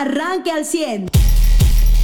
arranque 0.00 0.50
al 0.50 0.64
100. 0.64 1.08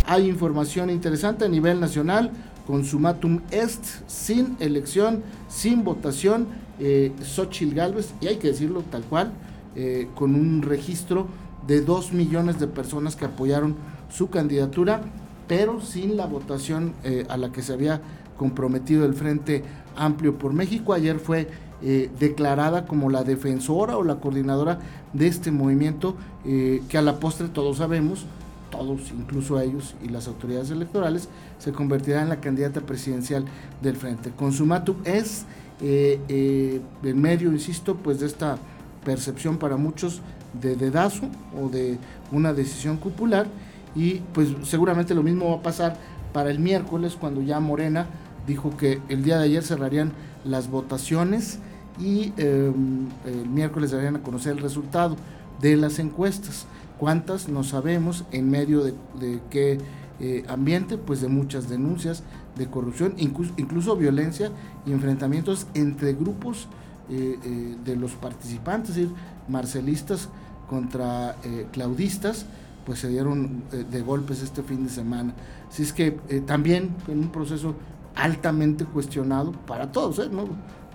Hay 0.06 0.28
información 0.28 0.90
interesante 0.90 1.44
a 1.44 1.48
nivel 1.48 1.80
nacional. 1.80 2.30
Consumatum 2.66 3.40
est, 3.50 3.84
sin 4.06 4.56
elección, 4.60 5.22
sin 5.48 5.84
votación, 5.84 6.46
eh, 6.78 7.12
Xochitl 7.22 7.74
Galvez, 7.74 8.14
y 8.20 8.28
hay 8.28 8.36
que 8.36 8.48
decirlo 8.48 8.82
tal 8.90 9.02
cual, 9.02 9.32
eh, 9.74 10.08
con 10.14 10.34
un 10.34 10.62
registro 10.62 11.26
de 11.66 11.80
2 11.80 12.12
millones 12.12 12.58
de 12.58 12.66
personas 12.66 13.16
que 13.16 13.24
apoyaron 13.24 13.76
su 14.10 14.30
candidatura, 14.30 15.02
pero 15.48 15.80
sin 15.80 16.16
la 16.16 16.26
votación 16.26 16.94
eh, 17.04 17.26
a 17.28 17.36
la 17.36 17.50
que 17.52 17.62
se 17.62 17.72
había 17.72 18.00
comprometido 18.36 19.04
el 19.04 19.14
Frente 19.14 19.64
Amplio 19.96 20.38
por 20.38 20.52
México. 20.52 20.92
Ayer 20.92 21.18
fue 21.18 21.48
eh, 21.82 22.10
declarada 22.18 22.86
como 22.86 23.10
la 23.10 23.24
defensora 23.24 23.96
o 23.96 24.04
la 24.04 24.16
coordinadora 24.16 24.78
de 25.12 25.26
este 25.26 25.50
movimiento 25.50 26.16
eh, 26.44 26.82
que 26.88 26.98
a 26.98 27.02
la 27.02 27.18
postre 27.18 27.48
todos 27.48 27.78
sabemos, 27.78 28.24
todos, 28.70 29.10
incluso 29.10 29.60
ellos 29.60 29.94
y 30.02 30.08
las 30.08 30.28
autoridades 30.28 30.70
electorales, 30.70 31.28
se 31.58 31.72
convertirá 31.72 32.22
en 32.22 32.28
la 32.28 32.40
candidata 32.40 32.80
presidencial 32.80 33.44
del 33.82 33.96
Frente. 33.96 34.30
Consumatu 34.30 34.96
es 35.04 35.44
eh, 35.80 36.80
en 37.02 37.20
medio, 37.20 37.50
insisto, 37.50 37.96
pues 37.96 38.20
de 38.20 38.26
esta 38.26 38.58
percepción 39.04 39.58
para 39.58 39.76
muchos 39.76 40.22
de 40.60 40.76
dedazo 40.76 41.24
o 41.60 41.68
de 41.68 41.98
una 42.30 42.52
decisión 42.52 42.98
popular 42.98 43.46
y 43.94 44.20
pues 44.32 44.48
seguramente 44.62 45.14
lo 45.14 45.22
mismo 45.22 45.50
va 45.50 45.56
a 45.56 45.62
pasar 45.62 45.96
para 46.32 46.50
el 46.50 46.58
miércoles 46.58 47.16
cuando 47.18 47.42
ya 47.42 47.60
Morena 47.60 48.06
dijo 48.46 48.76
que 48.76 49.00
el 49.08 49.22
día 49.22 49.38
de 49.38 49.44
ayer 49.44 49.62
cerrarían 49.62 50.12
las 50.44 50.70
votaciones 50.70 51.58
y 51.98 52.32
em, 52.36 53.08
el 53.24 53.48
miércoles 53.48 53.90
darían 53.90 54.16
a 54.16 54.22
conocer 54.22 54.52
el 54.52 54.62
resultado 54.62 55.16
de 55.60 55.76
las 55.76 55.98
encuestas. 55.98 56.66
¿Cuántas? 56.98 57.48
No 57.48 57.64
sabemos, 57.64 58.24
en 58.30 58.50
medio 58.50 58.84
de, 58.84 59.40
qué 59.50 59.78
eh, 60.20 60.44
ambiente, 60.48 60.98
pues 60.98 61.20
de 61.20 61.28
muchas 61.28 61.68
denuncias 61.68 62.22
de 62.56 62.66
corrupción, 62.66 63.14
incluso, 63.16 63.96
violencia 63.96 64.52
y 64.86 64.92
enfrentamientos 64.92 65.66
entre 65.74 66.12
grupos 66.12 66.68
eh, 67.10 67.38
eh, 67.42 67.76
de 67.84 67.96
los 67.96 68.12
participantes, 68.12 68.90
es 68.90 68.96
decir, 68.96 69.12
marcelistas 69.48 70.28
contra 70.68 71.36
claudistas, 71.72 72.46
pues 72.86 73.00
se 73.00 73.08
dieron 73.08 73.64
de 73.90 74.00
golpes 74.00 74.40
este 74.40 74.62
fin 74.62 74.84
de 74.84 74.90
semana. 74.90 75.34
Así 75.68 75.82
es 75.82 75.92
que 75.92 76.12
también 76.46 76.94
en 77.08 77.18
un 77.18 77.28
proceso 77.30 77.74
altamente 78.14 78.84
cuestionado 78.84 79.52
para 79.52 79.92
todos, 79.92 80.30
¿no? 80.30 80.44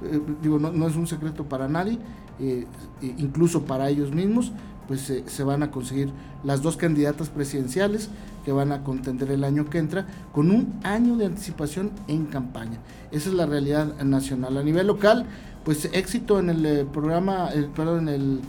Eh, 0.03 0.21
digo, 0.41 0.59
no, 0.59 0.87
es 0.87 0.95
un 0.95 1.07
secreto 1.07 1.45
para 1.45 1.67
nadie, 1.67 1.97
eh, 2.39 2.65
e 3.01 3.05
incluso 3.17 3.63
para 3.63 3.89
ellos 3.89 4.11
mismos, 4.11 4.51
pues 4.87 5.11
se 5.25 5.43
van 5.43 5.63
a 5.63 5.71
conseguir 5.71 6.11
las 6.45 6.61
dos 6.61 6.77
candidatas 6.77 7.29
presidenciales 7.29 8.09
que 8.45 8.53
van 8.53 8.71
a 8.71 8.81
contender 8.81 9.29
el 9.31 9.43
año 9.43 9.69
que 9.69 9.77
entra 9.77 10.07
con 10.31 10.49
un 10.49 10.79
año 10.83 11.17
de 11.17 11.25
anticipación 11.25 11.91
en 12.07 12.27
campaña. 12.27 12.77
Esa 13.11 13.27
es 13.27 13.35
la 13.35 13.45
realidad 13.45 14.01
nacional. 14.03 14.55
A 14.55 14.63
nivel 14.63 14.87
local, 14.87 15.25
pues 15.65 15.89
éxito 15.91 16.39
en 16.39 16.49
el 16.51 16.65
eh, 16.65 16.85
programa, 16.85 17.49
el, 17.49 17.65
perdón, 17.65 18.07
en 18.07 18.15
el 18.15 18.39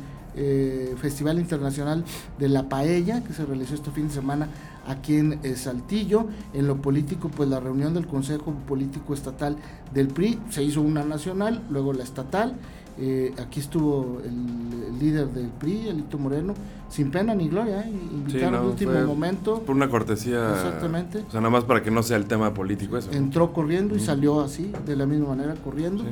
Festival 1.00 1.38
Internacional 1.38 2.04
de 2.38 2.48
la 2.48 2.68
Paella 2.68 3.22
que 3.24 3.32
se 3.32 3.44
realizó 3.44 3.74
este 3.74 3.90
fin 3.90 4.08
de 4.08 4.14
semana 4.14 4.48
aquí 4.88 5.16
en 5.16 5.38
eh, 5.42 5.54
Saltillo. 5.56 6.26
En 6.54 6.66
lo 6.66 6.76
político, 6.76 7.28
pues 7.28 7.48
la 7.48 7.60
reunión 7.60 7.94
del 7.94 8.06
Consejo 8.06 8.52
Político 8.66 9.14
Estatal 9.14 9.56
del 9.92 10.08
PRI, 10.08 10.38
se 10.50 10.62
hizo 10.62 10.80
una 10.80 11.04
nacional, 11.04 11.62
luego 11.70 11.92
la 11.92 12.02
estatal. 12.02 12.54
Eh, 13.00 13.32
aquí 13.38 13.60
estuvo 13.60 14.20
el, 14.24 14.98
líder 14.98 15.28
del 15.28 15.46
PRI, 15.46 15.88
Elito 15.88 16.18
Moreno, 16.18 16.54
sin 16.88 17.12
pena 17.12 17.32
ni 17.32 17.48
gloria, 17.48 17.82
¿eh? 17.82 17.92
invitaron 18.12 18.66
último 18.66 19.00
momento. 19.06 19.60
Por 19.60 19.76
una 19.76 19.88
cortesía. 19.88 20.50
Exactamente. 20.50 21.18
O 21.28 21.30
sea, 21.30 21.40
nada 21.40 21.50
más 21.50 21.62
para 21.62 21.80
que 21.82 21.92
no 21.92 22.02
sea 22.02 22.16
el 22.16 22.26
tema 22.26 22.52
político 22.52 22.96
eso. 22.96 23.12
Entró 23.12 23.52
corriendo 23.52 23.94
y 23.94 24.00
salió 24.00 24.40
así, 24.40 24.72
de 24.84 24.96
la 24.96 25.06
misma 25.06 25.28
manera, 25.28 25.54
corriendo. 25.54 26.02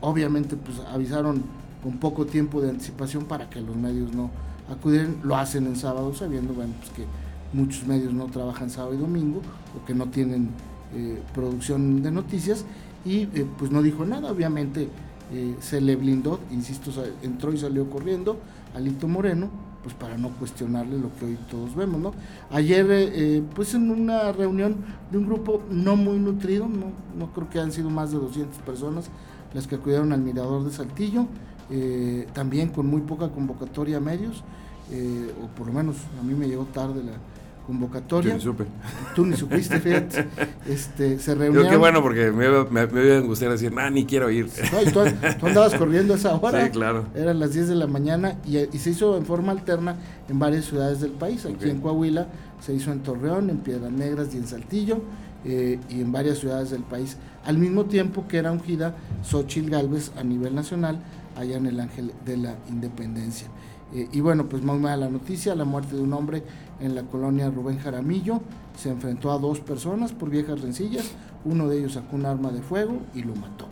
obviamente, 0.00 0.56
pues 0.56 0.80
avisaron 0.92 1.44
con 1.82 1.98
poco 1.98 2.26
tiempo 2.26 2.60
de 2.60 2.70
anticipación 2.70 3.24
para 3.24 3.48
que 3.48 3.60
los 3.60 3.76
medios 3.76 4.12
no 4.12 4.30
acudieran. 4.70 5.16
Lo 5.22 5.36
hacen 5.36 5.66
en 5.66 5.76
sábado, 5.76 6.14
sabiendo, 6.14 6.54
pues 6.54 6.68
que 6.96 7.04
muchos 7.52 7.86
medios 7.86 8.12
no 8.12 8.26
trabajan 8.26 8.70
sábado 8.70 8.94
y 8.94 8.98
domingo 8.98 9.40
o 9.76 9.86
que 9.86 9.94
no 9.94 10.06
tienen 10.06 10.50
eh, 10.94 11.20
producción 11.34 12.02
de 12.02 12.10
noticias 12.10 12.64
y 13.04 13.22
eh, 13.22 13.46
pues 13.58 13.70
no 13.70 13.82
dijo 13.82 14.04
nada, 14.04 14.30
obviamente 14.30 14.88
eh, 15.32 15.54
se 15.60 15.80
le 15.80 15.96
blindó, 15.96 16.40
insisto, 16.50 16.90
entró 17.22 17.52
y 17.52 17.58
salió 17.58 17.88
corriendo 17.88 18.38
Alito 18.74 19.08
Moreno, 19.08 19.48
pues 19.82 19.94
para 19.94 20.18
no 20.18 20.30
cuestionarle 20.30 20.98
lo 20.98 21.14
que 21.14 21.26
hoy 21.26 21.38
todos 21.50 21.74
vemos, 21.74 22.00
¿no? 22.00 22.12
Ayer, 22.50 23.42
pues 23.54 23.74
en 23.74 23.90
una 23.90 24.32
reunión 24.32 24.76
de 25.10 25.18
un 25.18 25.26
grupo 25.26 25.62
no 25.70 25.96
muy 25.96 26.18
nutrido, 26.18 26.66
no, 26.68 26.86
no 27.16 27.32
creo 27.32 27.48
que 27.48 27.60
han 27.60 27.72
sido 27.72 27.88
más 27.88 28.10
de 28.10 28.18
200 28.18 28.58
personas 28.62 29.10
las 29.54 29.66
que 29.66 29.76
acudieron 29.76 30.12
al 30.12 30.20
Mirador 30.20 30.64
de 30.64 30.70
Saltillo, 30.70 31.26
también 32.32 32.68
con 32.70 32.86
muy 32.86 33.02
poca 33.02 33.28
convocatoria 33.28 33.98
a 33.98 34.00
medios, 34.00 34.42
o 35.42 35.46
por 35.56 35.66
lo 35.66 35.72
menos 35.72 35.96
a 36.18 36.22
mí 36.22 36.34
me 36.34 36.48
llegó 36.48 36.64
tarde 36.64 37.02
la, 37.02 37.12
convocatoria. 37.68 38.30
Yo 38.30 38.36
ni 38.36 38.42
supe. 38.42 38.64
Tú 39.14 39.26
ni 39.26 39.36
supiste, 39.36 39.78
fíjate. 39.80 40.26
Este, 40.66 41.18
se 41.18 41.34
reunieron. 41.34 41.68
qué 41.68 41.76
bueno, 41.76 42.00
porque 42.00 42.32
me, 42.32 42.48
me, 42.70 42.86
me 42.86 43.04
iba 43.04 43.18
a 43.18 43.20
gustar 43.20 43.50
decir, 43.50 43.70
nah, 43.72 43.90
ni 43.90 44.06
quiero 44.06 44.30
ir. 44.30 44.48
No, 44.72 44.90
tú, 44.90 45.46
andabas 45.46 45.74
corriendo 45.74 46.14
a 46.14 46.16
esa 46.16 46.34
hora. 46.34 46.64
Sí, 46.64 46.70
claro. 46.70 47.04
Eran 47.14 47.38
las 47.38 47.52
10 47.52 47.68
de 47.68 47.74
la 47.74 47.86
mañana 47.86 48.36
y, 48.46 48.78
se 48.78 48.90
hizo 48.90 49.18
en 49.18 49.26
forma 49.26 49.52
alterna 49.52 49.96
en 50.30 50.38
varias 50.38 50.64
ciudades 50.64 51.02
del 51.02 51.10
país. 51.10 51.44
Aquí 51.44 51.68
en 51.68 51.80
Coahuila 51.80 52.26
se 52.58 52.72
hizo 52.72 52.90
en 52.90 53.00
Torreón, 53.00 53.50
en 53.50 53.58
Piedras 53.58 53.92
Negras 53.92 54.34
y 54.34 54.38
en 54.38 54.46
Saltillo. 54.46 55.02
Eh, 55.44 55.78
y 55.88 56.00
en 56.00 56.10
varias 56.10 56.38
ciudades 56.38 56.70
del 56.70 56.82
país, 56.82 57.16
al 57.44 57.58
mismo 57.58 57.84
tiempo 57.84 58.26
que 58.26 58.38
era 58.38 58.50
ungida 58.50 58.96
Xochil 59.22 59.70
Gálvez 59.70 60.10
a 60.16 60.24
nivel 60.24 60.52
nacional, 60.52 60.98
allá 61.38 61.56
en 61.56 61.66
el 61.66 61.80
Ángel 61.80 62.12
de 62.24 62.36
la 62.36 62.56
Independencia. 62.68 63.48
Eh, 63.94 64.08
y 64.12 64.20
bueno, 64.20 64.48
pues 64.48 64.62
muy 64.62 64.78
mala 64.78 65.08
noticia, 65.08 65.54
la 65.54 65.64
muerte 65.64 65.96
de 65.96 66.02
un 66.02 66.12
hombre 66.12 66.42
en 66.80 66.94
la 66.94 67.02
colonia 67.04 67.50
Rubén 67.50 67.78
Jaramillo. 67.78 68.40
Se 68.76 68.90
enfrentó 68.90 69.32
a 69.32 69.38
dos 69.38 69.60
personas 69.60 70.12
por 70.12 70.30
viejas 70.30 70.60
rencillas. 70.60 71.10
Uno 71.44 71.68
de 71.68 71.78
ellos 71.78 71.94
sacó 71.94 72.16
un 72.16 72.26
arma 72.26 72.50
de 72.50 72.60
fuego 72.60 73.00
y 73.14 73.22
lo 73.22 73.34
mató. 73.34 73.66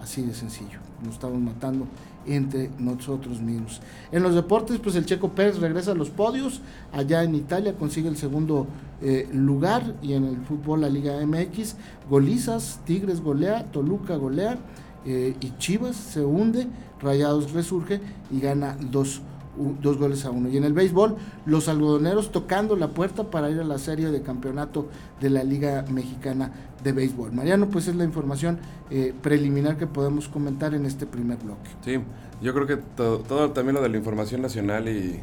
Así 0.00 0.22
de 0.22 0.34
sencillo. 0.34 0.78
Nos 1.04 1.14
estamos 1.14 1.40
matando 1.40 1.86
entre 2.26 2.70
nosotros 2.78 3.40
mismos. 3.40 3.80
En 4.10 4.22
los 4.22 4.34
deportes, 4.34 4.78
pues 4.78 4.94
el 4.96 5.06
Checo 5.06 5.30
Pérez 5.30 5.58
regresa 5.58 5.92
a 5.92 5.94
los 5.94 6.10
podios. 6.10 6.60
Allá 6.92 7.22
en 7.22 7.34
Italia 7.34 7.74
consigue 7.74 8.08
el 8.08 8.16
segundo 8.16 8.66
eh, 9.00 9.28
lugar. 9.32 9.94
Y 10.02 10.12
en 10.12 10.24
el 10.24 10.36
fútbol, 10.38 10.82
la 10.82 10.88
Liga 10.88 11.14
MX, 11.24 11.76
golizas, 12.10 12.80
Tigres 12.84 13.20
golea, 13.20 13.70
Toluca 13.70 14.16
golea. 14.16 14.58
Eh, 15.04 15.34
y 15.40 15.56
Chivas 15.58 15.96
se 15.96 16.24
hunde, 16.24 16.68
Rayados 17.00 17.52
resurge 17.52 18.00
y 18.30 18.40
gana 18.40 18.76
dos 18.80 19.22
dos 19.56 19.98
goles 19.98 20.24
a 20.24 20.30
uno. 20.30 20.48
Y 20.48 20.56
en 20.56 20.64
el 20.64 20.72
béisbol, 20.72 21.16
los 21.44 21.68
algodoneros 21.68 22.32
tocando 22.32 22.76
la 22.76 22.88
puerta 22.88 23.24
para 23.24 23.50
ir 23.50 23.60
a 23.60 23.64
la 23.64 23.78
serie 23.78 24.10
de 24.10 24.22
campeonato 24.22 24.88
de 25.20 25.30
la 25.30 25.44
Liga 25.44 25.84
Mexicana 25.90 26.52
de 26.82 26.92
Béisbol. 26.92 27.32
Mariano, 27.32 27.68
pues 27.68 27.88
es 27.88 27.96
la 27.96 28.04
información 28.04 28.58
eh, 28.90 29.14
preliminar 29.22 29.76
que 29.76 29.86
podemos 29.86 30.28
comentar 30.28 30.74
en 30.74 30.86
este 30.86 31.06
primer 31.06 31.38
bloque. 31.38 31.70
Sí, 31.84 31.98
yo 32.40 32.54
creo 32.54 32.66
que 32.66 32.76
todo, 32.76 33.50
también 33.52 33.74
lo 33.74 33.82
de 33.82 33.88
la 33.88 33.96
información 33.96 34.42
nacional 34.42 34.88
y, 34.88 35.20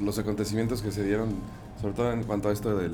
los 0.00 0.18
acontecimientos 0.18 0.82
que 0.82 0.92
se 0.92 1.02
dieron, 1.02 1.30
sobre 1.80 1.94
todo 1.94 2.12
en 2.12 2.22
cuanto 2.24 2.50
a 2.50 2.52
esto 2.52 2.76
del, 2.76 2.92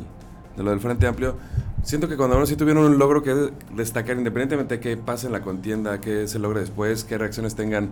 de 0.57 0.63
lo 0.63 0.71
del 0.71 0.81
Frente 0.81 1.07
Amplio, 1.07 1.37
siento 1.83 2.09
que 2.09 2.17
cuando 2.17 2.37
uno 2.37 2.47
sí 2.47 2.57
tuvieron 2.57 2.85
un 2.85 2.99
logro 2.99 3.23
que 3.23 3.51
destacar, 3.75 4.17
independientemente 4.17 4.77
de 4.77 4.81
qué 4.81 4.97
pase 4.97 5.27
en 5.27 5.33
la 5.33 5.43
contienda, 5.43 6.01
qué 6.01 6.29
se 6.29 6.39
logre 6.39 6.61
después, 6.61 7.05
qué 7.05 7.19
reacciones 7.19 7.55
tengan 7.55 7.91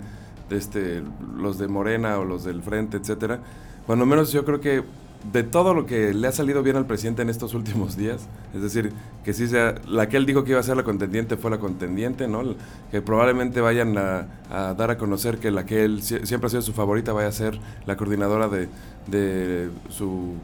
este, 0.51 1.03
los 1.37 1.59
de 1.59 1.69
Morena 1.69 2.19
o 2.19 2.25
los 2.25 2.45
del 2.45 2.63
Frente, 2.63 2.97
etcétera. 2.97 3.41
Cuando 3.87 4.07
menos 4.07 4.33
yo 4.33 4.45
creo 4.45 4.61
que 4.61 4.85
de 5.33 5.43
todo 5.43 5.75
lo 5.75 5.85
que 5.85 6.15
le 6.15 6.29
ha 6.29 6.33
salido 6.33 6.63
bien 6.63 6.77
al 6.77 6.87
presidente 6.87 7.23
en 7.23 7.29
estos 7.29 7.53
últimos 7.55 7.97
días, 7.97 8.27
es 8.55 8.63
decir, 8.63 8.93
que 9.25 9.35
sí 9.35 9.49
sea, 9.49 9.75
la 9.87 10.09
que 10.09 10.17
él 10.17 10.27
dijo 10.27 10.45
que 10.45 10.53
iba 10.53 10.61
a 10.61 10.63
ser 10.63 10.77
la 10.77 10.83
contendiente 10.83 11.37
fue 11.37 11.51
la 11.51 11.59
contendiente, 11.59 12.27
¿no? 12.27 12.55
Que 12.91 13.03
probablemente 13.03 13.61
vayan 13.61 13.97
a, 13.99 14.27
dar 14.75 14.91
a 14.91 14.99
conocer 14.99 15.39
que 15.39 15.51
la 15.51 15.67
que 15.67 15.85
él 15.85 16.03
siempre 16.03 16.47
ha 16.47 16.51
sido 16.51 16.63
su 16.63 16.73
favorita 16.73 17.13
vaya 17.13 17.29
a 17.29 17.33
ser 17.33 17.59
la 17.87 17.97
coordinadora 17.97 18.49
de, 18.49 19.71
su 19.91 20.35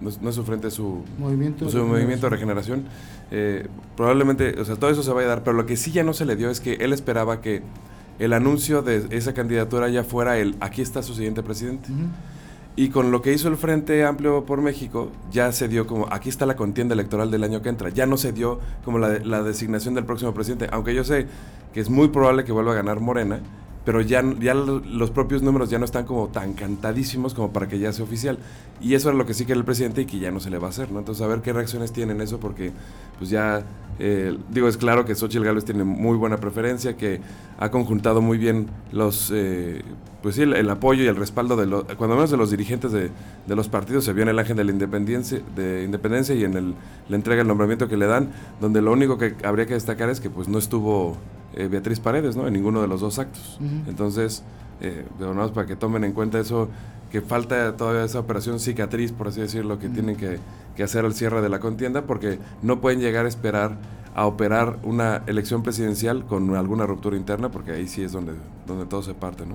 no, 0.00 0.28
es 0.28 0.34
su 0.34 0.44
frente, 0.44 0.70
su 0.70 1.02
movimiento, 1.18 1.68
su 1.68 1.78
de 1.78 1.84
movimiento 1.84 2.26
de 2.26 2.30
regeneración. 2.30 2.84
Eh, 3.30 3.66
probablemente, 3.96 4.60
o 4.60 4.64
sea, 4.64 4.76
todo 4.76 4.90
eso 4.90 5.02
se 5.02 5.12
va 5.12 5.22
a 5.22 5.24
dar, 5.24 5.44
pero 5.44 5.56
lo 5.56 5.66
que 5.66 5.76
sí 5.76 5.92
ya 5.92 6.04
no 6.04 6.12
se 6.12 6.24
le 6.24 6.36
dio 6.36 6.50
es 6.50 6.60
que 6.60 6.74
él 6.74 6.92
esperaba 6.92 7.40
que 7.40 7.62
el 8.18 8.32
anuncio 8.32 8.82
de 8.82 9.06
esa 9.10 9.34
candidatura 9.34 9.88
ya 9.88 10.04
fuera 10.04 10.38
el 10.38 10.56
aquí 10.60 10.82
está 10.82 11.02
su 11.02 11.14
siguiente 11.14 11.42
presidente. 11.42 11.88
Y 12.76 12.88
con 12.88 13.12
lo 13.12 13.22
que 13.22 13.32
hizo 13.32 13.48
el 13.48 13.56
Frente 13.56 14.04
Amplio 14.04 14.44
por 14.44 14.60
México, 14.60 15.12
ya 15.30 15.52
se 15.52 15.68
dio 15.68 15.86
como, 15.86 16.08
aquí 16.10 16.28
está 16.28 16.44
la 16.44 16.56
contienda 16.56 16.94
electoral 16.94 17.30
del 17.30 17.44
año 17.44 17.62
que 17.62 17.68
entra. 17.68 17.88
Ya 17.90 18.04
no 18.04 18.16
se 18.16 18.32
dio 18.32 18.58
como 18.84 18.98
la, 18.98 19.20
la 19.20 19.42
designación 19.42 19.94
del 19.94 20.04
próximo 20.04 20.34
presidente, 20.34 20.68
aunque 20.72 20.92
yo 20.92 21.04
sé 21.04 21.26
que 21.72 21.80
es 21.80 21.88
muy 21.88 22.08
probable 22.08 22.44
que 22.44 22.52
vuelva 22.52 22.72
a 22.72 22.74
ganar 22.74 22.98
Morena, 22.98 23.40
pero 23.84 24.00
ya, 24.00 24.24
ya 24.40 24.54
los 24.54 25.10
propios 25.10 25.42
números 25.42 25.68
ya 25.68 25.78
no 25.78 25.84
están 25.84 26.06
como 26.06 26.28
tan 26.28 26.54
cantadísimos 26.54 27.34
como 27.34 27.52
para 27.52 27.68
que 27.68 27.78
ya 27.78 27.92
sea 27.92 28.04
oficial. 28.04 28.38
Y 28.80 28.94
eso 28.94 29.10
es 29.10 29.16
lo 29.16 29.26
que 29.26 29.34
sí 29.34 29.44
quiere 29.44 29.58
el 29.58 29.64
presidente 29.64 30.02
y 30.02 30.06
que 30.06 30.18
ya 30.18 30.30
no 30.30 30.40
se 30.40 30.50
le 30.50 30.58
va 30.58 30.68
a 30.68 30.70
hacer, 30.70 30.90
¿no? 30.90 30.98
Entonces, 30.98 31.22
a 31.22 31.26
ver 31.26 31.42
qué 31.42 31.52
reacciones 31.52 31.92
tienen 31.92 32.20
eso, 32.20 32.40
porque 32.40 32.72
pues 33.18 33.30
ya, 33.30 33.62
eh, 33.98 34.36
digo, 34.50 34.68
es 34.68 34.76
claro 34.78 35.04
que 35.04 35.14
Xochitl 35.14 35.44
Gálvez 35.44 35.64
tiene 35.64 35.84
muy 35.84 36.16
buena 36.16 36.38
preferencia, 36.38 36.96
que 36.96 37.20
ha 37.58 37.70
conjuntado 37.70 38.22
muy 38.22 38.38
bien 38.38 38.68
los, 38.90 39.30
eh, 39.34 39.82
pues 40.22 40.36
sí, 40.36 40.42
el, 40.42 40.70
apoyo 40.70 41.04
y 41.04 41.06
el 41.06 41.16
respaldo 41.16 41.54
de 41.54 41.66
los, 41.66 41.84
cuando 41.98 42.16
menos 42.16 42.30
de 42.30 42.38
los 42.38 42.50
dirigentes 42.50 42.90
de, 42.90 43.10
de, 43.46 43.56
los 43.56 43.68
partidos, 43.68 44.04
se 44.04 44.14
vio 44.14 44.22
en 44.22 44.30
el 44.30 44.38
ángel 44.38 44.56
de 44.56 44.64
la 44.64 44.72
independencia, 44.72 45.40
de 45.54 45.84
independencia 45.84 46.34
y 46.34 46.44
en 46.44 46.54
el, 46.54 46.74
la 47.10 47.16
entrega 47.16 47.38
del 47.38 47.48
nombramiento 47.48 47.86
que 47.86 47.98
le 47.98 48.06
dan, 48.06 48.30
donde 48.60 48.80
lo 48.80 48.92
único 48.92 49.18
que 49.18 49.36
habría 49.44 49.66
que 49.66 49.74
destacar 49.74 50.08
es 50.08 50.20
que 50.20 50.30
pues 50.30 50.48
no 50.48 50.58
estuvo 50.58 51.18
eh, 51.56 51.68
Beatriz 51.68 52.00
Paredes, 52.00 52.36
¿no? 52.36 52.46
En 52.46 52.52
ninguno 52.52 52.80
de 52.82 52.88
los 52.88 53.00
dos 53.00 53.18
actos. 53.18 53.58
Entonces, 53.86 54.42
eh, 54.80 55.04
para 55.54 55.66
que 55.66 55.76
tomen 55.76 56.04
en 56.04 56.12
cuenta 56.12 56.38
eso, 56.40 56.68
que 57.10 57.20
falta 57.20 57.76
todavía 57.76 58.04
esa 58.04 58.18
operación 58.20 58.58
cicatriz, 58.58 59.12
por 59.12 59.28
así 59.28 59.40
decirlo, 59.40 59.78
que 59.78 59.88
tienen 59.88 60.16
que, 60.16 60.38
hacer 60.82 61.04
al 61.04 61.14
cierre 61.14 61.40
de 61.40 61.48
la 61.48 61.60
contienda, 61.60 62.02
porque 62.02 62.38
no 62.62 62.80
pueden 62.80 63.00
llegar 63.00 63.26
a 63.26 63.28
esperar 63.28 63.76
a 64.16 64.26
operar 64.26 64.78
una 64.84 65.22
elección 65.26 65.62
presidencial 65.62 66.24
con 66.24 66.54
alguna 66.54 66.86
ruptura 66.86 67.16
interna, 67.16 67.50
porque 67.50 67.72
ahí 67.72 67.88
sí 67.88 68.02
es 68.02 68.12
donde, 68.12 68.32
donde 68.66 68.86
todo 68.86 69.02
se 69.02 69.14
parte, 69.14 69.44
¿no? 69.44 69.54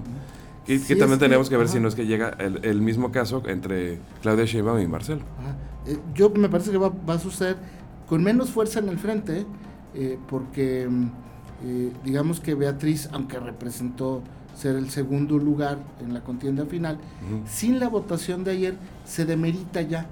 Y 0.68 0.80
que 0.80 0.96
también 0.96 1.20
tenemos 1.20 1.50
que, 1.50 1.58
ver 1.58 1.68
si 1.68 1.80
no 1.80 1.88
es 1.88 1.96
que 1.96 2.06
llega 2.06 2.30
el, 2.40 2.82
mismo 2.82 3.12
caso 3.12 3.42
entre 3.48 4.00
Claudia 4.22 4.46
Sheinbaum 4.46 4.80
y 4.80 4.88
Marcelo. 4.88 5.22
Eh, 5.88 5.98
yo 6.14 6.30
me 6.30 6.48
parece 6.48 6.72
que 6.72 6.78
va, 6.78 6.90
va, 6.90 7.16
a 7.16 7.20
suceder 7.20 7.58
con 8.08 8.24
menos 8.24 8.52
fuerza 8.52 8.80
en 8.80 8.90
el 8.90 9.00
frente, 9.00 9.46
eh, 9.96 10.18
porque 10.30 10.88
mm, 10.88 11.08
eh, 11.66 11.92
digamos 12.06 12.40
que 12.40 12.56
Beatriz, 12.56 13.10
aunque 13.12 13.40
representó 13.40 14.22
ser 14.56 14.76
el 14.76 14.90
segundo 14.90 15.38
lugar 15.38 15.78
en 16.02 16.14
la 16.14 16.22
contienda 16.22 16.66
final, 16.66 16.98
sin 17.48 17.80
la 17.80 17.88
votación 17.88 18.44
de 18.44 18.52
ayer 18.52 18.76
se 19.06 19.26
demerita 19.26 19.82
ya, 19.82 20.08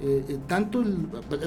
eh, 0.00 0.24
eh, 0.28 0.38
tanto 0.48 0.82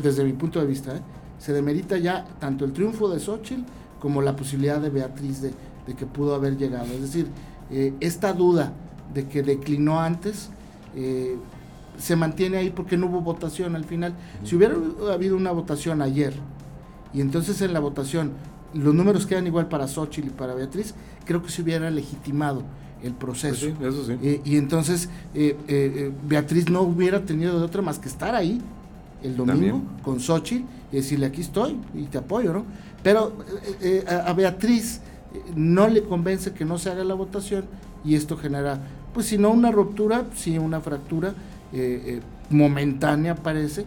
desde 0.02 0.24
mi 0.24 0.34
punto 0.34 0.60
de 0.60 0.66
vista, 0.66 1.02
se 1.40 1.54
demerita 1.54 1.98
ya 1.98 2.26
tanto 2.40 2.66
el 2.66 2.74
triunfo 2.74 3.10
de 3.10 3.20
Xochitl 3.20 3.64
como 4.00 4.22
la 4.22 4.36
posibilidad 4.36 4.80
de 4.80 4.90
Beatriz 4.90 5.42
de, 5.42 5.54
que 5.96 6.06
pudo 6.06 6.36
haber 6.36 6.58
llegado. 6.58 6.86
Es 6.86 7.02
decir, 7.02 7.28
esta 8.02 8.34
duda 8.34 8.74
de 9.14 9.28
que 9.28 9.42
declinó 9.42 10.00
antes 10.02 10.50
se 11.98 12.16
mantiene 12.16 12.58
ahí 12.58 12.70
porque 12.70 12.98
no 12.98 13.08
hubo 13.08 13.22
votación 13.22 13.76
al 13.76 13.86
final. 13.86 14.14
Si 14.44 14.56
hubiera 14.56 14.76
habido 15.12 15.38
una 15.38 15.52
votación 15.52 16.02
ayer 16.02 16.34
y 17.14 17.22
entonces 17.22 17.62
en 17.62 17.74
la 17.74 17.80
votación 17.80 18.34
los 18.74 18.94
números 18.94 19.26
quedan 19.26 19.48
igual 19.48 19.68
para 19.68 19.88
Xochitl 19.88 20.28
y 20.28 20.32
para 20.32 20.54
Beatriz, 20.54 20.94
creo 21.26 21.42
que 21.44 21.50
se 21.50 21.62
hubiera 21.62 21.90
legitimado 21.90 22.64
el 23.04 23.14
proceso. 23.14 23.68
Pues 23.78 23.94
eso 23.94 24.06
sí. 24.06 24.18
Eh, 24.22 24.42
y 24.44 24.58
entonces 24.58 25.10
eh, 25.34 25.56
eh, 25.68 26.12
Beatriz 26.28 26.70
no 26.70 26.82
hubiera 26.82 27.22
tenido 27.22 27.60
de 27.60 27.66
otra 27.66 27.82
más 27.82 28.00
que 28.00 28.10
estar 28.10 28.36
ahí 28.36 28.62
el 29.24 29.36
domingo 29.36 29.82
con 30.04 30.20
Xochitl 30.20 30.66
y 30.92 30.96
decirle 30.96 31.26
aquí 31.28 31.42
estoy 31.42 31.78
y 31.94 32.04
te 32.04 32.18
apoyo, 32.18 32.54
¿no? 32.54 32.66
Pero 33.04 33.34
a, 34.26 34.34
Beatriz 34.34 35.02
no 35.56 35.88
le 35.88 36.04
convence 36.04 36.54
que 36.54 36.66
no 36.66 36.78
se 36.78 36.90
haga 36.90 37.04
la 37.04 37.14
votación 37.14 37.66
y 38.06 38.16
esto 38.16 38.38
genera, 38.38 38.80
pues 39.14 39.28
si 39.28 39.38
no 39.38 39.50
una 39.52 39.72
ruptura, 39.72 40.26
sí 40.36 40.58
una 40.58 40.82
fractura 40.82 41.34
momentánea 42.50 43.36
parece, 43.36 43.86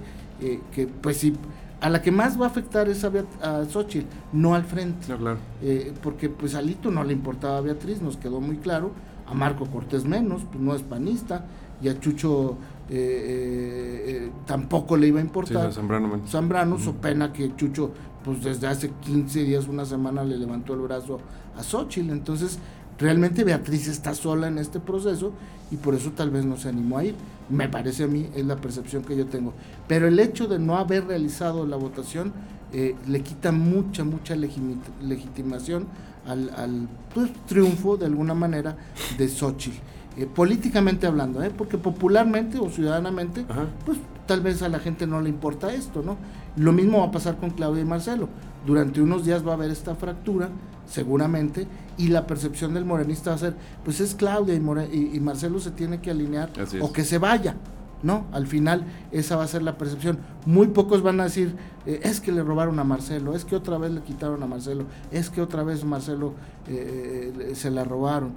que 0.72 0.86
pues 0.86 1.18
sí 1.18 1.34
a 1.80 1.88
la 1.88 2.02
que 2.02 2.10
más 2.10 2.40
va 2.40 2.46
a 2.46 2.48
afectar 2.48 2.88
es 2.88 3.04
a, 3.04 3.10
a 3.42 3.64
Xochitl, 3.64 4.06
no 4.32 4.54
al 4.54 4.64
frente. 4.64 5.06
claro. 5.06 5.38
Eh, 5.62 5.92
porque 6.02 6.28
pues 6.28 6.54
a 6.54 6.62
Lito 6.62 6.90
no 6.90 7.04
le 7.04 7.12
importaba 7.12 7.58
a 7.58 7.60
Beatriz, 7.62 8.02
nos 8.02 8.16
quedó 8.16 8.40
muy 8.40 8.56
claro. 8.56 8.92
A 9.26 9.34
Marco 9.34 9.66
Cortés 9.66 10.04
menos, 10.04 10.42
pues 10.50 10.62
no 10.62 10.74
es 10.74 10.82
panista. 10.82 11.46
Y 11.80 11.88
a 11.88 11.98
Chucho 11.98 12.58
eh, 12.90 14.04
eh, 14.26 14.30
tampoco 14.44 14.96
le 14.96 15.06
iba 15.06 15.20
a 15.20 15.22
importar. 15.22 15.68
Sí, 15.70 15.76
Zambrano, 15.76 16.20
Zambrano, 16.26 16.78
su 16.78 16.96
pena 16.96 17.32
que 17.32 17.54
Chucho, 17.56 17.92
pues 18.24 18.42
desde 18.42 18.66
hace 18.66 18.90
15 18.90 19.44
días, 19.44 19.66
una 19.68 19.86
semana, 19.86 20.24
le 20.24 20.36
levantó 20.36 20.74
el 20.74 20.80
brazo 20.80 21.20
a 21.56 21.62
Xochitl. 21.62 22.10
Entonces, 22.10 22.58
realmente 23.00 23.44
Beatriz 23.44 23.88
está 23.88 24.14
sola 24.14 24.48
en 24.48 24.58
este 24.58 24.78
proceso 24.78 25.32
y 25.70 25.76
por 25.76 25.94
eso 25.94 26.12
tal 26.12 26.30
vez 26.30 26.44
no 26.44 26.56
se 26.56 26.68
animó 26.68 26.98
a 26.98 27.04
ir. 27.04 27.14
Me 27.48 27.68
parece 27.68 28.04
a 28.04 28.06
mí, 28.06 28.28
es 28.34 28.44
la 28.44 28.56
percepción 28.56 29.02
que 29.02 29.16
yo 29.16 29.26
tengo. 29.26 29.54
Pero 29.88 30.06
el 30.06 30.18
hecho 30.18 30.46
de 30.46 30.58
no 30.58 30.76
haber 30.76 31.06
realizado 31.06 31.66
la 31.66 31.76
votación 31.76 32.32
eh, 32.72 32.94
le 33.08 33.22
quita 33.22 33.50
mucha, 33.50 34.04
mucha 34.04 34.36
legitimación 34.36 35.86
al, 36.26 36.88
pues, 37.14 37.30
triunfo, 37.46 37.96
de 37.96 38.06
alguna 38.06 38.34
manera, 38.34 38.76
de 39.18 39.28
Xochitl. 39.28 39.78
Eh, 40.16 40.26
políticamente 40.26 41.06
hablando, 41.06 41.42
¿eh? 41.42 41.50
porque 41.56 41.78
popularmente 41.78 42.58
o 42.58 42.68
ciudadanamente, 42.68 43.44
pues 43.86 43.98
tal 44.26 44.40
vez 44.40 44.60
a 44.62 44.68
la 44.68 44.80
gente 44.80 45.06
no 45.06 45.20
le 45.20 45.28
importa 45.28 45.72
esto, 45.72 46.02
¿no? 46.02 46.16
Lo 46.56 46.72
mismo 46.72 46.98
va 46.98 47.06
a 47.06 47.10
pasar 47.10 47.36
con 47.36 47.50
Claudia 47.50 47.82
y 47.82 47.84
Marcelo. 47.84 48.28
Durante 48.66 49.00
unos 49.00 49.24
días 49.24 49.46
va 49.46 49.52
a 49.52 49.54
haber 49.54 49.70
esta 49.70 49.94
fractura, 49.94 50.50
seguramente, 50.90 51.66
y 51.96 52.08
la 52.08 52.26
percepción 52.26 52.74
del 52.74 52.84
morenista 52.84 53.30
va 53.30 53.36
a 53.36 53.38
ser, 53.38 53.54
pues 53.84 54.00
es 54.00 54.14
Claudia 54.14 54.54
y, 54.54 55.16
y, 55.16 55.20
Marcelo 55.20 55.60
se 55.60 55.70
tiene 55.70 56.00
que 56.00 56.10
alinear 56.10 56.50
o 56.80 56.92
que 56.92 57.04
se 57.04 57.18
vaya. 57.18 57.54
¿no? 58.02 58.26
Al 58.32 58.46
final 58.46 58.86
esa 59.12 59.36
va 59.36 59.44
a 59.44 59.48
ser 59.48 59.62
la 59.62 59.76
percepción. 59.76 60.18
Muy 60.46 60.68
pocos 60.68 61.02
van 61.02 61.20
a 61.20 61.24
decir, 61.24 61.54
eh, 61.86 62.00
es 62.02 62.20
que 62.20 62.32
le 62.32 62.42
robaron 62.42 62.78
a 62.78 62.84
Marcelo, 62.84 63.34
es 63.34 63.44
que 63.44 63.56
otra 63.56 63.78
vez 63.78 63.90
le 63.90 64.02
quitaron 64.02 64.42
a 64.42 64.46
Marcelo, 64.46 64.84
es 65.10 65.30
que 65.30 65.40
otra 65.40 65.62
vez 65.62 65.84
Marcelo 65.84 66.34
eh, 66.68 67.32
eh, 67.38 67.54
se 67.54 67.70
la 67.70 67.84
robaron. 67.84 68.34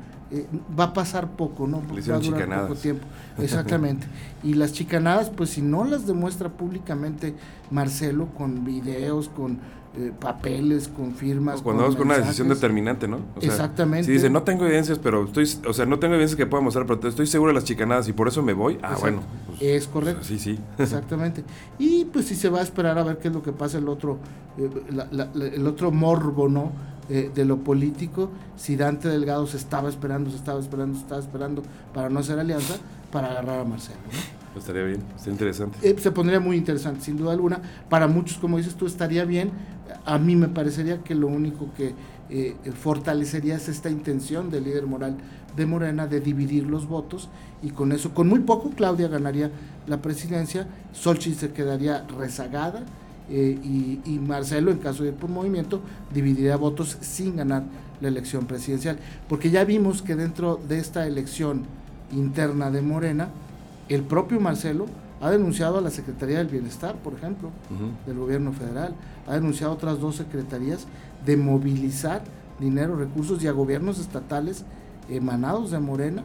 va 0.79 0.85
a 0.85 0.93
pasar 0.93 1.31
poco, 1.31 1.67
¿no? 1.67 1.81
va 1.81 2.15
a 2.15 2.19
durar 2.19 2.61
poco 2.61 2.75
tiempo. 2.75 3.05
Exactamente. 3.37 4.07
y 4.43 4.53
las 4.53 4.73
chicanadas, 4.73 5.29
pues 5.29 5.51
si 5.51 5.61
no 5.61 5.83
las 5.83 6.07
demuestra 6.07 6.49
públicamente 6.49 7.35
Marcelo 7.69 8.27
con 8.37 8.63
videos, 8.63 9.29
con 9.29 9.59
eh, 9.95 10.11
papeles, 10.19 10.87
con 10.87 11.13
firmas. 11.13 11.61
cuando 11.61 11.83
vamos 11.83 11.95
con 11.95 12.07
una 12.07 12.17
decisión 12.17 12.49
determinante, 12.49 13.07
¿no? 13.07 13.19
Exactamente. 13.39 14.07
Si 14.07 14.11
dice, 14.11 14.27
no 14.27 14.41
tengo 14.41 14.65
evidencias, 14.65 14.97
pero 14.97 15.25
estoy, 15.25 15.47
o 15.67 15.71
sea, 15.71 15.85
no 15.85 15.99
tengo 15.99 16.15
evidencias 16.15 16.35
que 16.35 16.47
pueda 16.47 16.63
mostrar, 16.63 16.87
pero 16.87 17.07
estoy 17.07 17.27
seguro 17.27 17.49
de 17.49 17.53
las 17.53 17.63
chicanadas 17.63 18.07
y 18.07 18.13
por 18.13 18.27
eso 18.27 18.41
me 18.41 18.53
voy. 18.53 18.79
Ah, 18.81 18.97
bueno. 18.99 19.21
Pues, 19.45 19.61
es 19.61 19.87
correcto. 19.87 20.23
sí, 20.23 20.39
sí. 20.39 20.57
Exactamente. 20.79 21.43
Y 21.77 22.05
pues 22.05 22.25
si 22.25 22.33
se 22.33 22.49
va 22.49 22.61
a 22.61 22.63
esperar 22.63 22.97
a 22.97 23.03
ver 23.03 23.19
qué 23.19 23.27
es 23.27 23.35
lo 23.35 23.42
que 23.43 23.51
pasa 23.51 23.77
el 23.77 23.87
otro, 23.87 24.17
eh, 24.57 24.69
el 25.53 25.67
otro 25.67 25.91
morbo, 25.91 26.49
¿no? 26.49 26.71
Eh, 27.09 27.29
de 27.35 27.43
lo 27.43 27.57
político, 27.57 28.29
si 28.55 28.77
Dante 28.77 29.09
Delgado 29.09 29.45
se 29.45 29.57
estaba 29.57 29.89
esperando, 29.89 30.29
se 30.29 30.37
estaba 30.37 30.59
esperando, 30.61 30.95
se 30.95 31.01
estaba 31.01 31.19
esperando 31.19 31.61
para 31.93 32.09
no 32.09 32.21
hacer 32.21 32.39
alianza, 32.39 32.75
para 33.11 33.29
agarrar 33.29 33.59
a 33.59 33.65
Marcelo, 33.65 33.99
¿no? 34.09 34.59
Estaría 34.59 34.83
bien, 34.83 35.03
estaría 35.13 35.33
interesante. 35.33 35.77
Eh, 35.81 35.95
se 35.99 36.11
pondría 36.11 36.39
muy 36.39 36.55
interesante, 36.55 37.01
sin 37.01 37.17
duda 37.17 37.33
alguna. 37.33 37.61
Para 37.89 38.07
muchos, 38.07 38.37
como 38.37 38.57
dices 38.57 38.75
tú, 38.75 38.85
estaría 38.85 39.25
bien. 39.25 39.51
A 40.05 40.17
mí 40.17 40.37
me 40.37 40.47
parecería 40.47 41.03
que 41.03 41.13
lo 41.13 41.27
único 41.27 41.73
que 41.75 41.93
eh, 42.29 42.55
fortalecería 42.73 43.57
es 43.57 43.67
esta 43.67 43.89
intención 43.89 44.49
del 44.49 44.63
líder 44.63 44.87
moral 44.87 45.17
de 45.57 45.65
Morena 45.65 46.07
de 46.07 46.21
dividir 46.21 46.65
los 46.67 46.87
votos 46.87 47.29
y 47.61 47.71
con 47.71 47.91
eso, 47.91 48.13
con 48.13 48.29
muy 48.29 48.39
poco, 48.39 48.71
Claudia 48.71 49.07
ganaría 49.07 49.51
la 49.87 50.01
presidencia, 50.01 50.67
Solchi 50.93 51.33
se 51.33 51.51
quedaría 51.51 52.05
rezagada 52.17 52.85
eh, 53.29 53.57
y, 53.63 53.99
y, 54.05 54.19
Marcelo, 54.19 54.71
en 54.71 54.79
caso 54.79 55.03
de 55.03 55.09
ir 55.09 55.15
por 55.15 55.29
movimiento, 55.29 55.81
dividiría 56.13 56.57
votos 56.57 56.97
sin 57.01 57.37
ganar 57.37 57.63
la 58.01 58.07
elección 58.07 58.45
presidencial. 58.45 58.97
Porque 59.29 59.49
ya 59.49 59.63
vimos 59.63 60.01
que 60.01 60.15
dentro 60.15 60.59
de 60.67 60.79
esta 60.79 61.07
elección 61.07 61.63
interna 62.11 62.69
de 62.69 62.81
Morena, 62.81 63.29
el 63.89 64.03
propio 64.03 64.39
Marcelo 64.39 64.85
ha 65.21 65.31
denunciado 65.31 65.77
a 65.77 65.81
la 65.81 65.89
Secretaría 65.89 66.39
del 66.39 66.47
Bienestar, 66.47 66.95
por 66.95 67.13
ejemplo, 67.13 67.49
del 68.05 68.17
gobierno 68.17 68.51
federal, 68.51 68.93
ha 69.25 69.35
denunciado 69.35 69.71
a 69.71 69.75
otras 69.75 69.99
dos 69.99 70.17
secretarías 70.17 70.85
de 71.25 71.37
movilizar 71.37 72.23
dinero, 72.59 72.97
recursos 72.97 73.41
y 73.41 73.47
a 73.47 73.53
gobiernos 73.53 73.99
estatales 73.99 74.65
emanados 75.09 75.71
de 75.71 75.79
Morena 75.79 76.23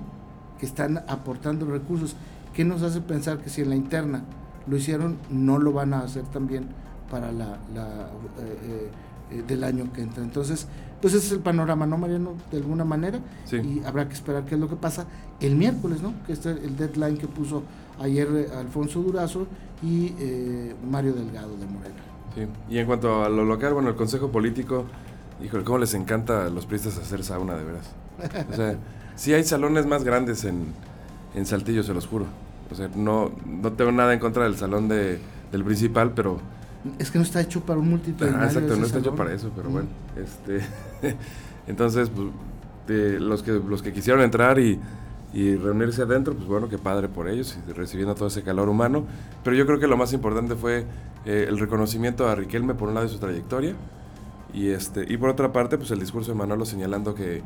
que 0.58 0.66
están 0.66 0.98
aportando 1.06 1.66
recursos. 1.66 2.16
¿Qué 2.52 2.64
nos 2.64 2.82
hace 2.82 3.00
pensar 3.00 3.38
que 3.38 3.50
si 3.50 3.62
en 3.62 3.70
la 3.70 3.76
interna 3.76 4.24
lo 4.66 4.76
hicieron, 4.76 5.16
no 5.30 5.58
lo 5.58 5.72
van 5.72 5.94
a 5.94 6.00
hacer 6.00 6.24
también 6.24 6.66
para 7.10 7.32
la, 7.32 7.54
eh, 7.54 8.58
eh, 8.62 8.90
eh, 9.30 9.42
del 9.46 9.64
año 9.64 9.92
que 9.92 10.02
entra? 10.02 10.22
Entonces, 10.22 10.66
pues 11.00 11.14
ese 11.14 11.26
es 11.26 11.32
el 11.32 11.40
panorama, 11.40 11.86
¿no, 11.86 11.96
Mariano? 11.96 12.34
De 12.50 12.58
alguna 12.58 12.84
manera. 12.84 13.20
Y 13.52 13.84
habrá 13.84 14.08
que 14.08 14.14
esperar 14.14 14.44
qué 14.44 14.54
es 14.54 14.60
lo 14.60 14.68
que 14.68 14.76
pasa 14.76 15.06
el 15.40 15.54
miércoles, 15.54 16.02
¿no? 16.02 16.12
Que 16.26 16.32
este 16.32 16.50
es 16.50 16.64
el 16.64 16.76
deadline 16.76 17.16
que 17.18 17.28
puso 17.28 17.62
ayer 18.00 18.28
eh, 18.34 18.48
Alfonso 18.56 19.00
Durazo 19.00 19.46
y 19.82 20.14
eh, 20.18 20.74
Mario 20.88 21.12
Delgado 21.12 21.56
de 21.56 21.66
Morena. 21.66 21.96
Sí. 22.34 22.46
Y 22.68 22.78
en 22.78 22.86
cuanto 22.86 23.24
a 23.24 23.28
lo 23.28 23.44
local, 23.44 23.74
bueno, 23.74 23.90
el 23.90 23.94
Consejo 23.94 24.30
Político, 24.30 24.84
híjole, 25.42 25.64
cómo 25.64 25.78
les 25.78 25.94
encanta 25.94 26.46
a 26.46 26.50
los 26.50 26.66
priistas 26.66 26.98
hacer 26.98 27.22
sauna, 27.22 27.54
de 27.54 27.64
veras. 27.64 27.90
O 28.50 28.54
sea, 28.54 28.76
sí 29.16 29.32
hay 29.34 29.44
salones 29.44 29.86
más 29.86 30.02
grandes 30.04 30.44
en, 30.44 30.66
en 31.34 31.46
Saltillo, 31.46 31.82
se 31.82 31.94
los 31.94 32.06
juro. 32.06 32.26
O 32.70 32.74
sea, 32.74 32.90
no, 32.94 33.30
no 33.46 33.72
tengo 33.72 33.92
nada 33.92 34.12
en 34.12 34.20
contra 34.20 34.44
del 34.44 34.56
salón 34.56 34.88
de, 34.88 35.20
del 35.52 35.64
principal, 35.64 36.12
pero 36.12 36.38
es 36.98 37.10
que 37.10 37.18
no 37.18 37.24
está 37.24 37.40
hecho 37.40 37.60
para 37.60 37.78
un 37.80 37.90
multitudinario. 37.90 38.40
Ah, 38.40 38.46
exacto, 38.46 38.76
no 38.76 38.86
está 38.86 38.98
hecho 38.98 39.14
para 39.14 39.32
eso, 39.32 39.50
pero 39.54 39.70
bueno. 39.70 39.88
Este, 40.16 40.64
entonces, 41.66 42.10
pues, 42.10 43.20
los, 43.20 43.42
que, 43.42 43.52
los 43.52 43.82
que 43.82 43.92
quisieron 43.92 44.22
entrar 44.22 44.58
y, 44.58 44.78
reunirse 45.34 46.02
adentro, 46.02 46.34
pues 46.34 46.48
bueno, 46.48 46.68
qué 46.68 46.78
padre 46.78 47.08
por 47.08 47.28
ellos, 47.28 47.58
y 47.68 47.72
recibiendo 47.72 48.14
todo 48.14 48.28
ese 48.28 48.42
calor 48.42 48.68
humano. 48.68 49.04
Pero 49.44 49.56
yo 49.56 49.66
creo 49.66 49.78
que 49.78 49.86
lo 49.86 49.96
más 49.96 50.12
importante 50.12 50.54
fue 50.54 50.84
eh, 51.26 51.46
el 51.48 51.58
reconocimiento 51.58 52.28
a 52.28 52.34
Riquelme 52.34 52.74
por 52.74 52.88
un 52.88 52.94
lado 52.94 53.06
de 53.06 53.12
su 53.12 53.18
trayectoria, 53.18 53.74
y, 54.54 54.70
este, 54.70 55.04
y 55.06 55.16
por 55.18 55.28
otra 55.28 55.52
parte, 55.52 55.76
pues 55.76 55.90
el 55.90 56.00
discurso 56.00 56.32
de 56.32 56.38
Manolo 56.38 56.64
señalando 56.64 57.14
que 57.14 57.42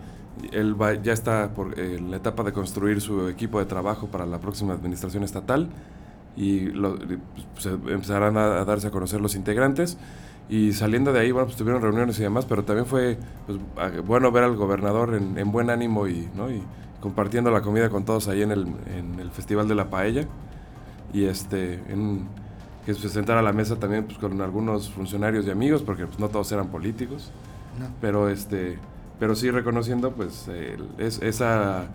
él 0.53 0.77
ya 1.03 1.13
está 1.13 1.53
por, 1.55 1.79
en 1.79 2.11
la 2.11 2.19
etapa 2.19 2.43
de 2.45 2.53
construir 2.53 3.01
su 3.01 3.29
equipo 3.29 3.59
de 3.59 3.67
trabajo 3.67 4.07
para 4.07 4.25
la 4.27 4.41
próxima 4.41 4.73
administración 4.75 5.25
estatal 5.25 5.69
y 6.37 6.71
pues, 6.71 7.67
empezarán 7.67 8.37
a, 8.37 8.65
darse 8.65 8.89
a 8.89 8.91
conocer 8.91 9.21
los 9.21 9.35
integrantes. 9.35 9.99
Y 10.49 10.73
saliendo 10.73 11.13
de 11.13 11.21
ahí, 11.21 11.31
bueno, 11.31 11.47
pues 11.47 11.57
tuvieron 11.57 11.81
reuniones 11.81 12.19
y 12.19 12.23
demás, 12.23 12.45
pero 12.47 12.65
también 12.65 12.87
fue 12.87 13.17
pues, 13.47 13.59
bueno 14.05 14.31
ver 14.33 14.45
al 14.45 14.57
gobernador 14.57 15.15
en, 15.15 15.53
buen 15.53 15.71
ánimo 15.71 16.09
y, 16.09 16.29
¿no? 16.35 16.51
y 16.51 16.63
compartiendo 17.01 17.51
la 17.51 17.63
comida 17.63 17.89
con 17.89 18.05
todos 18.05 18.29
ahí 18.29 18.43
en 18.43 18.51
el, 18.51 18.67
en 18.95 19.19
el 19.21 19.31
Festival 19.31 19.69
de 19.69 19.75
la 19.75 19.89
Paella. 19.89 20.27
Y 21.15 21.25
este, 21.25 21.75
en, 21.89 22.27
que 22.85 22.95
se 22.95 23.09
sentara 23.09 23.41
a 23.41 23.43
la 23.43 23.53
mesa 23.53 23.77
también 23.77 24.05
pues, 24.05 24.19
con 24.19 24.41
algunos 24.41 24.91
funcionarios 24.91 25.47
y 25.47 25.51
amigos, 25.51 25.83
porque 25.83 26.07
pues, 26.07 26.19
no 26.19 26.29
todos 26.29 26.51
eran 26.53 26.69
políticos, 26.69 27.31
pero 28.01 28.29
este 28.29 28.79
pero 29.19 29.37
sí 29.37 29.51
reconociendo 29.51 30.11
pues 30.11 30.51
es, 30.99 31.23
esa 31.23 31.87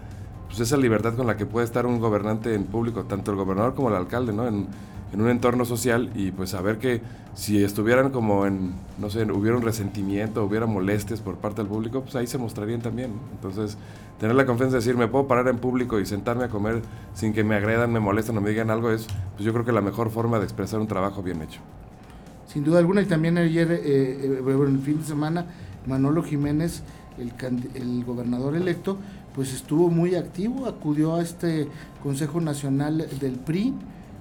pues 0.58 0.70
esa 0.70 0.78
libertad 0.78 1.14
con 1.14 1.28
la 1.28 1.38
que 1.38 1.46
puede 1.46 1.66
estar 1.66 1.86
un 1.86 2.00
gobernante 2.00 2.56
en 2.56 2.64
público, 2.64 3.04
tanto 3.04 3.30
el 3.30 3.38
gobernador 3.38 3.76
como 3.76 3.90
el 3.90 3.96
alcalde, 3.96 4.34
¿no? 4.34 4.48
En, 4.48 4.66
en 5.14 5.22
un 5.22 5.30
entorno 5.30 5.66
social 5.66 6.10
y 6.16 6.32
pues 6.32 6.50
saber 6.50 6.80
que 6.80 7.00
si 7.36 7.64
estuvieran 7.64 8.10
como 8.10 8.48
en, 8.48 8.74
no 8.98 9.12
sé, 9.12 9.32
hubiera 9.32 9.56
un 9.56 9.62
resentimiento, 9.62 10.44
hubiera 10.44 10.66
molestias 10.66 11.22
por 11.22 11.36
parte 11.36 11.62
del 11.62 11.68
público, 11.68 12.02
pues 12.02 12.16
ahí 12.16 12.26
se 12.26 12.40
mostrarían 12.40 12.82
también. 12.82 13.12
Entonces, 13.34 13.78
tener 14.20 14.36
la 14.36 14.48
confianza 14.48 14.78
de 14.78 14.80
decir, 14.80 14.98
me 14.98 15.08
puedo 15.08 15.28
parar 15.28 15.48
en 15.48 15.60
público 15.60 16.00
y 16.00 16.08
sentarme 16.08 16.46
a 16.46 16.50
comer 16.50 16.82
sin 17.14 17.34
que 17.34 17.44
me 17.44 17.54
agredan, 17.54 17.94
me 17.94 18.00
molesten 18.00 18.36
o 18.36 18.42
me 18.42 18.50
digan 18.50 18.72
algo, 18.72 18.90
es 18.90 19.06
pues 19.36 19.46
yo 19.46 19.54
creo 19.54 19.64
que 19.64 19.72
la 19.72 19.82
mejor 19.82 20.10
forma 20.10 20.40
de 20.40 20.46
expresar 20.46 20.80
un 20.80 20.88
trabajo 20.88 21.22
bien 21.22 21.40
hecho. 21.44 21.60
Sin 22.48 22.64
duda 22.64 22.80
alguna, 22.80 23.04
y 23.04 23.06
también 23.06 23.38
ayer, 23.38 23.72
eh, 23.72 23.82
eh 23.86 24.68
el 24.68 24.80
fin 24.80 24.98
de 24.98 25.06
semana, 25.06 25.46
Manolo 25.86 26.24
Jiménez, 26.24 26.82
el, 27.20 27.32
el 27.76 28.04
gobernador 28.04 28.56
electo, 28.56 28.98
pues 29.38 29.54
estuvo 29.54 29.92
muy 29.92 30.16
activo, 30.16 30.66
acudió 30.66 31.14
a 31.14 31.22
este 31.22 31.68
Consejo 32.02 32.42
Nacional 32.42 33.08
del 33.20 33.34
PRI, 33.34 33.72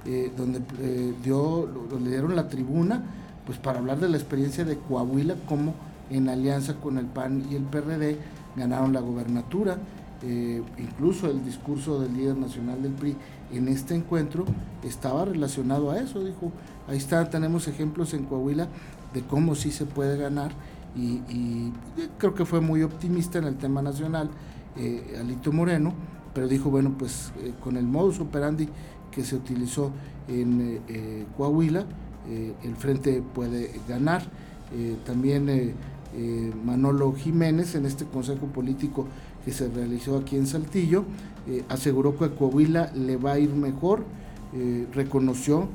eh, 0.05 0.31
donde 0.37 0.61
eh, 0.79 1.15
dio, 1.25 1.67
le 1.99 2.11
dieron 2.11 2.37
la 2.37 2.51
tribuna, 2.51 3.03
pues 3.47 3.57
para 3.57 3.79
hablar 3.79 3.99
de 3.99 4.11
la 4.11 4.19
experiencia 4.19 4.67
de 4.67 4.77
Coahuila, 4.77 5.37
como 5.49 5.73
en 6.11 6.29
alianza 6.29 6.75
con 6.75 6.99
el 6.99 7.07
PAN 7.07 7.47
y 7.51 7.55
el 7.55 7.63
PRD 7.63 8.19
ganaron 8.57 8.93
la 8.93 9.01
gobernatura. 9.01 9.79
Eh, 10.23 10.63
incluso 10.77 11.31
el 11.31 11.43
discurso 11.43 11.99
del 11.99 12.15
líder 12.15 12.37
nacional 12.37 12.83
del 12.83 12.93
PRI 12.93 13.17
en 13.55 13.69
este 13.69 13.95
encuentro 13.95 14.45
estaba 14.85 15.25
relacionado 15.25 15.93
a 15.93 15.99
eso. 15.99 16.23
Dijo, 16.23 16.53
ahí 16.89 16.99
está, 16.99 17.31
tenemos 17.31 17.69
ejemplos 17.69 18.13
en 18.13 18.25
Coahuila 18.25 18.69
de 19.15 19.23
cómo 19.23 19.55
sí 19.55 19.71
se 19.71 19.87
puede 19.87 20.19
ganar 20.19 20.53
y 20.95 21.73
creo 22.19 22.35
que 22.35 22.47
fue 22.47 22.61
muy 22.61 22.83
optimista 22.83 23.39
en 23.39 23.45
el 23.45 23.57
tema 23.57 23.83
nacional, 23.83 24.31
Alito 25.19 25.53
Moreno, 25.53 25.93
pero 26.35 26.49
dijo, 26.49 26.71
bueno, 26.71 26.95
pues 26.99 27.33
con 27.61 27.77
el 27.77 27.87
modus 27.87 28.21
operandi 28.21 28.69
que 29.17 29.25
se 29.25 29.35
utilizó 29.35 29.91
en 30.29 30.61
eh, 30.61 30.81
eh, 30.89 31.27
Coahuila, 31.37 31.87
eh, 32.29 32.53
el 32.63 32.77
frente 32.77 33.23
puede 33.35 33.71
ganar. 33.89 34.23
también 35.07 35.75
Manolo 36.65 37.13
Jiménez 37.13 37.77
en 37.77 37.87
este 37.87 38.05
consejo 38.05 38.47
político 38.47 39.07
que 39.45 39.53
se 39.53 39.69
realizó 39.69 40.19
aquí 40.19 40.37
en 40.37 40.47
Saltillo 40.47 41.05
aseguró 41.69 42.17
que 42.19 42.25
a 42.25 42.31
Coahuila 42.31 42.91
le 42.95 43.17
va 43.17 43.33
a 43.35 43.39
ir 43.39 43.51
mejor, 43.55 44.03
reconoció 44.93 45.69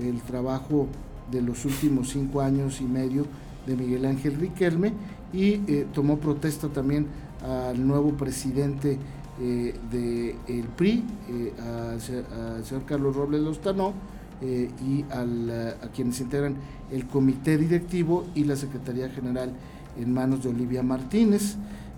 el 0.00 0.20
trabajo 0.22 0.86
de 1.32 1.42
los 1.42 1.64
últimos 1.64 2.10
cinco 2.10 2.40
años 2.40 2.80
y 2.80 2.84
medio 2.84 3.26
de 3.66 3.74
Miguel 3.74 4.06
Ángel 4.06 4.36
Riquelme 4.36 4.92
y 5.32 5.58
tomó 5.92 6.18
protesta 6.18 6.68
también 6.68 7.06
al 7.42 7.86
nuevo 7.86 8.12
presidente 8.12 8.98
eh, 9.38 9.74
del 9.90 10.64
PRI, 10.68 11.04
eh, 11.28 11.52
al, 11.60 12.00
señor 12.00 12.84
Carlos 12.86 13.14
Robles 13.14 13.42
Lozano 13.42 13.92
eh, 14.40 14.70
y 14.82 15.04
al, 15.10 15.76
a 15.82 15.88
quienes 15.94 16.20
integran 16.20 16.56
el 16.90 17.06
comité 17.06 17.58
directivo 17.58 18.24
y 18.34 18.44
la 18.44 18.56
Secretaría 18.56 19.10
General 19.10 19.52
en 20.00 20.14
manos 20.14 20.42
de 20.42 20.48
Olivia 20.48 20.82
Martínez. 20.82 21.56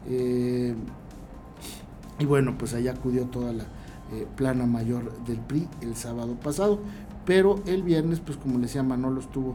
Eh, 0.08 0.74
y 2.18 2.24
bueno, 2.24 2.56
pues 2.58 2.74
allá 2.74 2.92
acudió 2.92 3.26
toda 3.26 3.52
la 3.52 3.64
plana 4.36 4.66
mayor 4.66 5.12
del 5.24 5.38
PRI 5.38 5.68
el 5.82 5.94
sábado 5.94 6.34
pasado, 6.42 6.80
pero 7.24 7.62
el 7.66 7.82
viernes, 7.84 8.20
pues 8.20 8.36
como 8.38 8.56
le 8.56 8.62
decía 8.62 8.82
Manolo, 8.82 9.20
estuvo 9.20 9.54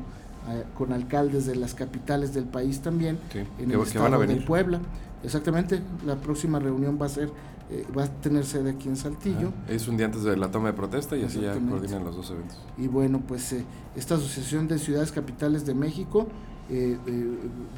con 0.77 0.93
alcaldes 0.93 1.45
de 1.45 1.55
las 1.55 1.73
capitales 1.73 2.33
del 2.33 2.45
país 2.45 2.81
también, 2.81 3.17
en 3.57 3.71
el 3.71 3.81
estado 3.81 4.19
de 4.19 4.35
Puebla. 4.37 4.79
Exactamente, 5.23 5.81
la 6.05 6.15
próxima 6.17 6.59
reunión 6.59 6.99
va 7.01 7.05
a 7.05 7.09
ser 7.09 7.31
eh, 7.69 7.87
va 7.97 8.03
a 8.03 8.07
tener 8.07 8.45
sede 8.45 8.71
aquí 8.71 8.89
en 8.89 8.97
Saltillo. 8.97 9.53
es 9.69 9.87
un 9.87 9.95
día 9.95 10.05
antes 10.05 10.23
de 10.23 10.35
la 10.35 10.51
toma 10.51 10.67
de 10.67 10.73
protesta 10.73 11.15
y 11.15 11.23
así 11.23 11.39
ya 11.39 11.53
coordinan 11.53 12.03
los 12.03 12.15
dos 12.15 12.29
eventos. 12.29 12.57
Y 12.77 12.87
bueno, 12.87 13.21
pues 13.25 13.53
eh, 13.53 13.65
esta 13.95 14.15
Asociación 14.15 14.67
de 14.67 14.77
Ciudades 14.77 15.11
Capitales 15.11 15.65
de 15.65 15.73
México 15.73 16.27
eh, 16.69 16.97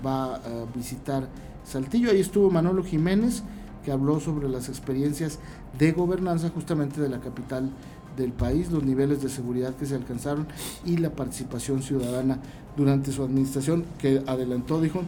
va 0.05 0.35
a 0.35 0.41
visitar 0.75 1.29
Saltillo. 1.63 2.09
Ahí 2.09 2.19
estuvo 2.19 2.49
Manolo 2.49 2.83
Jiménez, 2.83 3.43
que 3.85 3.91
habló 3.91 4.19
sobre 4.19 4.49
las 4.49 4.69
experiencias 4.69 5.39
de 5.77 5.91
gobernanza 5.91 6.49
justamente 6.49 6.99
de 6.99 7.07
la 7.07 7.19
capital 7.19 7.69
del 8.17 8.33
país, 8.33 8.71
los 8.71 8.83
niveles 8.83 9.21
de 9.21 9.29
seguridad 9.29 9.75
que 9.75 9.85
se 9.85 9.95
alcanzaron 9.95 10.47
y 10.83 10.97
la 10.97 11.11
participación 11.11 11.83
ciudadana 11.83 12.39
durante 12.75 13.11
su 13.11 13.23
administración, 13.23 13.85
que 13.99 14.23
adelantó, 14.25 14.81
dijo, 14.81 15.03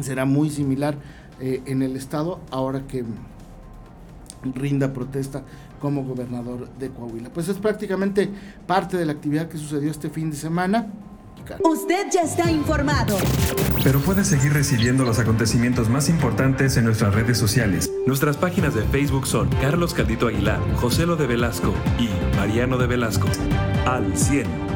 será 0.00 0.24
muy 0.24 0.50
similar 0.50 0.96
en 1.40 1.82
el 1.82 1.96
estado 1.96 2.40
ahora 2.50 2.86
que 2.86 3.04
rinda 4.54 4.92
protesta 4.92 5.42
como 5.80 6.04
gobernador 6.04 6.68
de 6.78 6.90
Coahuila. 6.90 7.30
Pues 7.30 7.48
es 7.48 7.58
prácticamente 7.58 8.30
parte 8.66 8.96
de 8.96 9.04
la 9.04 9.12
actividad 9.12 9.48
que 9.48 9.58
sucedió 9.58 9.90
este 9.90 10.10
fin 10.10 10.30
de 10.30 10.36
semana. 10.36 10.86
Usted 11.64 12.06
ya 12.12 12.22
está 12.22 12.50
informado. 12.50 13.18
Pero 13.82 13.98
puede 14.00 14.24
seguir 14.24 14.52
recibiendo 14.52 15.04
los 15.04 15.18
acontecimientos 15.18 15.88
más 15.88 16.08
importantes 16.08 16.76
en 16.76 16.84
nuestras 16.84 17.14
redes 17.14 17.36
sociales. 17.36 17.90
Nuestras 18.06 18.36
páginas 18.36 18.74
de 18.74 18.82
Facebook 18.82 19.26
son 19.26 19.48
Carlos 19.60 19.92
Caldito 19.92 20.28
Aguilar, 20.28 20.60
José 20.76 21.04
Lo 21.04 21.16
de 21.16 21.26
Velasco 21.26 21.74
y 21.98 22.08
Mariano 22.36 22.78
de 22.78 22.86
Velasco. 22.86 23.26
Al 23.86 24.16
100. 24.16 24.71